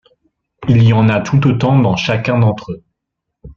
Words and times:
Il 0.67 0.81
y 0.81 0.93
en 0.93 1.09
a 1.09 1.21
tout 1.21 1.45
autant 1.47 1.77
dans 1.77 1.95
chacun 1.95 2.39
d’entre 2.39 2.71
eux. 2.71 2.83